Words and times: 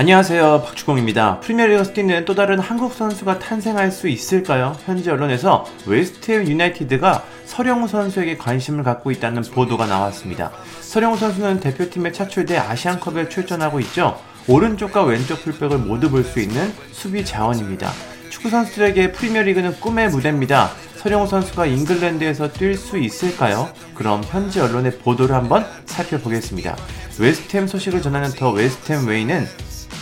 안녕하세요. 0.00 0.62
박주공입니다. 0.64 1.40
프리미어리그 1.40 1.92
뛰는 1.92 2.24
또 2.24 2.34
다른 2.34 2.58
한국 2.58 2.94
선수가 2.94 3.38
탄생할 3.38 3.90
수 3.90 4.08
있을까요? 4.08 4.74
현지 4.86 5.10
언론에서 5.10 5.66
웨스트햄 5.84 6.48
유나이티드가 6.48 7.22
설영우 7.44 7.86
선수에게 7.86 8.38
관심을 8.38 8.82
갖고 8.82 9.10
있다는 9.10 9.42
보도가 9.42 9.84
나왔습니다. 9.84 10.52
설영우 10.80 11.18
선수는 11.18 11.60
대표팀에 11.60 12.12
차출돼 12.12 12.56
아시안컵에 12.56 13.28
출전하고 13.28 13.78
있죠. 13.80 14.18
오른쪽과 14.48 15.02
왼쪽 15.02 15.44
풀백을 15.44 15.76
모두 15.76 16.08
볼 16.08 16.24
수 16.24 16.40
있는 16.40 16.72
수비 16.92 17.22
자원입니다. 17.22 17.90
축구 18.30 18.48
선수들에게 18.48 19.12
프리미어리그는 19.12 19.80
꿈의 19.80 20.08
무대입니다. 20.08 20.70
설영우 20.96 21.26
선수가 21.26 21.66
잉글랜드에서 21.66 22.52
뛸 22.52 22.74
수 22.74 22.96
있을까요? 22.96 23.68
그럼 23.94 24.22
현지 24.24 24.60
언론의 24.60 24.96
보도를 25.00 25.34
한번 25.34 25.66
살펴보겠습니다. 25.84 26.74
웨스트햄 27.18 27.66
소식을 27.66 28.00
전하는 28.00 28.30
The 28.30 28.50
West 28.50 28.82
Ham 28.82 29.06
Way는 29.06 29.46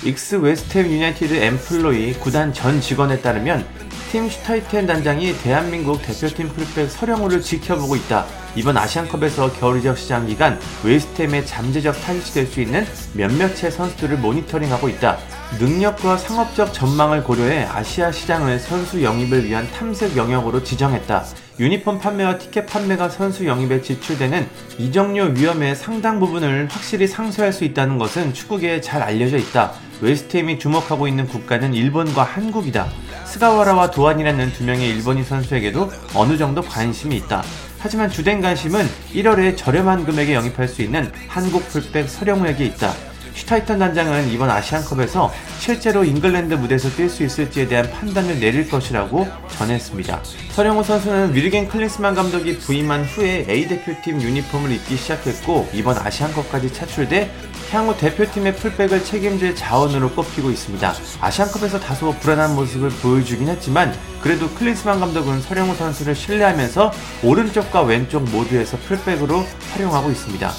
Ex 0.05 0.37
West 0.37 0.69
Ham 0.69 0.93
United 0.93 1.35
Employee 1.35 2.15
구단 2.15 2.53
전 2.53 2.81
직원에 2.81 3.21
따르면 3.21 3.67
팀 4.13 4.31
슈타이텐 4.31 4.87
단장이 4.87 5.37
대한민국 5.39 6.01
대표팀 6.01 6.49
풀백 6.49 6.89
설영우를 6.89 7.43
지켜보고 7.43 7.97
있다. 7.97 8.25
이번 8.55 8.79
아시안컵에서 8.79 9.53
겨울 9.55 9.81
이적 9.81 9.99
시장 9.99 10.27
기간 10.27 10.59
웨스트햄의 10.85 11.45
잠재적 11.45 12.01
타깃이 12.01 12.33
될 12.33 12.47
수 12.47 12.61
있는 12.61 12.87
몇몇의 13.13 13.71
선수들을 13.71 14.17
모니터링하고 14.19 14.89
있다. 14.89 15.19
능력과 15.59 16.17
상업적 16.17 16.73
전망을 16.73 17.25
고려해 17.25 17.65
아시아 17.65 18.13
시장을 18.13 18.59
선수 18.61 19.03
영입을 19.03 19.45
위한 19.45 19.69
탐색 19.73 20.17
영역으로 20.17 20.63
지정했다. 20.63 21.25
유니폼 21.59 21.99
판매와 21.99 22.39
티켓 22.39 22.67
판매가 22.67 23.11
선수 23.11 23.47
영입에 23.47 23.83
지출되는 23.83 24.49
이적료 24.79 25.25
위험의 25.25 25.75
상당 25.75 26.21
부분을 26.21 26.69
확실히 26.71 27.07
상쇄할 27.07 27.53
수 27.53 27.65
있다는 27.65 27.99
것은 27.99 28.33
축구계에 28.33 28.81
잘 28.81 29.03
알려져 29.03 29.37
있다. 29.37 29.73
웨스트햄이 30.01 30.59
주목하고 30.59 31.09
있는 31.09 31.27
국가는 31.27 31.75
일본과 31.75 32.23
한국이다. 32.23 32.89
스가와라와 33.25 33.91
도안이라는 33.91 34.53
두 34.53 34.65
명의 34.65 34.89
일본인 34.89 35.25
선수에게도 35.25 35.91
어느 36.15 36.37
정도 36.37 36.63
관심이 36.63 37.17
있다. 37.17 37.43
하지만 37.79 38.11
주된 38.11 38.41
관심은 38.41 38.87
1월에 39.13 39.57
저렴한 39.57 40.05
금액에 40.05 40.35
영입할 40.35 40.67
수 40.69 40.83
있는 40.83 41.11
한국 41.29 41.69
풀백 41.69 42.09
설영우에게 42.09 42.65
있다. 42.65 42.93
슈타이턴 43.39 43.79
단장은 43.79 44.31
이번 44.31 44.51
아시안컵에서 44.51 45.33
실제로 45.61 46.05
잉글랜드 46.05 46.55
무대에서 46.55 46.89
뛸 46.91 47.09
수 47.09 47.23
있을지에 47.23 47.69
대한 47.69 47.89
판단을 47.91 48.41
내릴 48.41 48.69
것이라고 48.69 49.29
전했습니다. 49.49 50.21
서령우 50.51 50.83
선수는 50.83 51.35
위르겐 51.35 51.69
클린스만 51.69 52.17
감독이 52.17 52.59
부임한 52.59 53.05
후에 53.05 53.47
A대표팀 53.49 54.21
유니폼을 54.21 54.73
입기 54.73 54.97
시작했고 54.97 55.69
이번 55.73 55.99
아시안컵까지 55.99 56.73
차출돼 56.73 57.31
향후 57.71 57.97
대표팀의 57.97 58.57
풀백을 58.57 59.05
책임질 59.05 59.55
자원으로 59.55 60.11
꼽히고 60.11 60.51
있습니다. 60.51 60.95
아시안컵에서 61.21 61.79
다소 61.81 62.13
불안한 62.15 62.57
모습을 62.57 62.89
보여주긴 62.89 63.49
했지만 63.49 63.95
그래도 64.21 64.49
클린스만 64.51 64.99
감독은 64.99 65.43
서령우 65.43 65.77
선수를 65.77 66.15
신뢰하면서 66.15 66.93
오른쪽과 67.23 67.83
왼쪽 67.83 68.25
모두에서 68.31 68.77
풀백으로 68.79 69.45
활용하고 69.73 70.11
있습니다. 70.11 70.51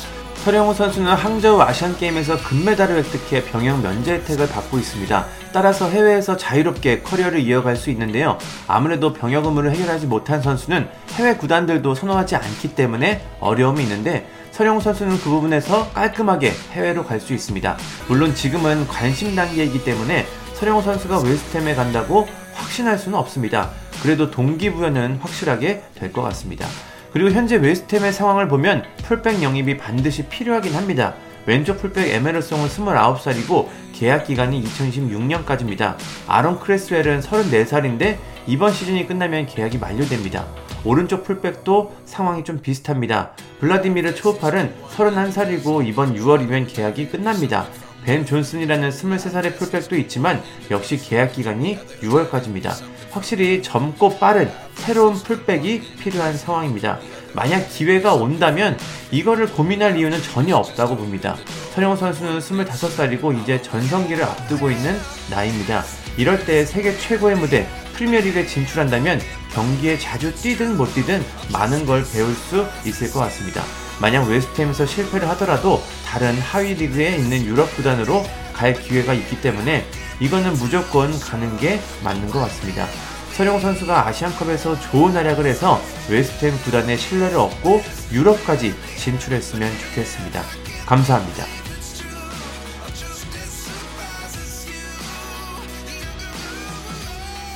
서령우 0.44 0.74
선수는 0.74 1.14
항저우 1.14 1.62
아시안게임에서 1.62 2.42
금메달을 2.44 3.04
획득해 3.04 3.44
병역 3.46 3.82
면제 3.82 4.14
혜택을 4.14 4.48
받고 4.48 4.80
있습니다. 4.80 5.26
따라서 5.52 5.90
해외에서 5.90 6.38
자유롭게 6.38 7.02
커리어를 7.02 7.40
이어갈 7.42 7.76
수 7.76 7.90
있는데요. 7.90 8.38
아무래도 8.66 9.12
병역 9.14 9.46
의무를 9.46 9.72
해결하지 9.72 10.08
못한 10.08 10.42
선수는 10.42 10.88
해외 11.16 11.36
구단들도 11.36 11.94
선호하지 11.94 12.38
않기 12.38 12.74
때문에 12.74 13.22
어려움이 13.42 13.84
있는데 13.84 14.28
서령우 14.52 14.82
선수는 14.82 15.18
그 15.20 15.30
부분에서 15.30 15.92
깔끔하게 15.92 16.54
해외로 16.72 17.06
갈 17.06 17.20
수 17.20 17.34
있습니다. 17.34 17.78
물론 18.08 18.34
지금은 18.34 18.88
관심 18.88 19.36
단계이기 19.36 19.84
때문에 19.84 20.26
서령우 20.56 20.82
선수가 20.82 21.20
웨스트햄에 21.20 21.76
간다고 21.76 22.28
확신할 22.54 22.98
수는 22.98 23.18
없습니다. 23.20 23.70
그래도 24.02 24.32
동기부여는 24.32 25.20
확실하게 25.22 25.84
될 25.96 26.14
것 26.14 26.22
같습니다. 26.24 26.66
그리고 27.12 27.32
현재 27.32 27.56
웨스트햄의 27.56 28.14
상황을 28.14 28.48
보면 28.48 28.84
풀백 29.04 29.42
영입이 29.42 29.78
반드시 29.78 30.28
필요하긴 30.28 30.74
합니다. 30.76 31.16
왼쪽 31.46 31.78
풀백 31.80 32.14
에메르송은 32.14 32.68
29살이고 32.68 33.68
계약 33.94 34.28
기간이 34.28 34.64
2026년까지입니다. 34.64 35.96
아론 36.28 36.60
크레스웰은 36.60 37.22
34살인데 37.22 38.18
이번 38.46 38.72
시즌이 38.72 39.08
끝나면 39.08 39.46
계약이 39.48 39.80
만료됩니다. 39.80 40.46
오른쪽 40.86 41.24
풀백도 41.24 41.94
상황이 42.06 42.44
좀 42.44 42.60
비슷합니다. 42.62 43.32
블라디미르 43.60 44.16
초우팔은 44.16 44.74
31살이고 44.96 45.86
이번 45.88 46.16
6월이면 46.16 46.74
계약이 46.74 47.10
끝납니다. 47.10 47.66
벤 48.10 48.26
존슨이라는 48.26 48.90
23살의 48.90 49.56
풀백도 49.56 49.96
있지만 49.98 50.42
역시 50.72 50.98
계약 50.98 51.34
기간이 51.34 51.78
6월까지입니다. 52.02 52.74
확실히 53.12 53.62
젊고 53.62 54.18
빠른 54.18 54.50
새로운 54.74 55.14
풀백이 55.14 55.80
필요한 56.00 56.36
상황입니다. 56.36 56.98
만약 57.36 57.70
기회가 57.70 58.16
온다면 58.16 58.80
이거를 59.12 59.46
고민할 59.46 59.96
이유는 59.96 60.24
전혀 60.24 60.56
없다고 60.56 60.98
봅니다. 60.98 61.38
서영호 61.76 61.98
선수는 61.98 62.40
25살이고 62.40 63.40
이제 63.44 63.62
전성기를 63.62 64.24
앞두고 64.24 64.72
있는 64.72 64.98
나이입니다. 65.30 65.84
이럴 66.18 66.44
때 66.44 66.66
세계 66.66 66.98
최고의 66.98 67.36
무대 67.36 67.68
프리미어리그에 67.94 68.48
진출한다면 68.48 69.20
경기에 69.54 70.00
자주 70.00 70.34
뛰든 70.34 70.78
못 70.78 70.96
뛰든 70.96 71.24
많은 71.54 71.86
걸 71.86 72.04
배울 72.12 72.34
수 72.34 72.66
있을 72.88 73.12
것 73.12 73.20
같습니다. 73.20 73.62
만약 74.00 74.28
웨스트햄에서 74.28 74.86
실패를 74.86 75.28
하더라도 75.30 75.84
다른 76.06 76.40
하위 76.40 76.74
리그에 76.74 77.18
있는 77.18 77.46
유럽 77.46 77.76
구단으로 77.76 78.26
갈 78.54 78.74
기회가 78.74 79.14
있기 79.14 79.42
때문에 79.42 79.86
이거는 80.20 80.54
무조건 80.54 81.18
가는 81.20 81.58
게 81.58 81.80
맞는 82.04 82.30
것 82.30 82.40
같습니다. 82.40 82.88
서령 83.34 83.60
선수가 83.60 84.08
아시안컵에서 84.08 84.80
좋은 84.92 85.14
활약을 85.14 85.46
해서 85.46 85.82
웨스트햄 86.10 86.58
구단의 86.64 86.98
신뢰를 86.98 87.38
얻고 87.38 87.82
유럽까지 88.12 88.74
진출했으면 88.98 89.72
좋겠습니다. 89.80 90.42
감사합니다. 90.86 91.46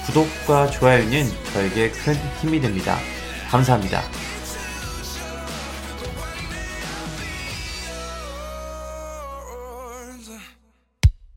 구독과 0.05 0.67
좋아요는 0.71 1.27
저에게 1.51 1.89
큰 1.91 2.15
힘이 2.39 2.61
됩니다. 2.61 2.97
감사합니다. 3.49 4.03